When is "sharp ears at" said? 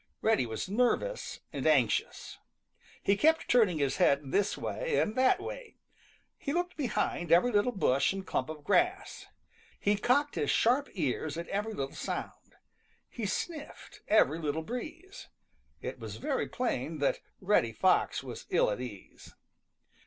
10.49-11.47